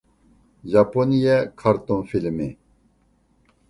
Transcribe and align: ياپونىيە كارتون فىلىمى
ياپونىيە 0.75 1.37
كارتون 1.65 2.05
فىلىمى 2.11 2.53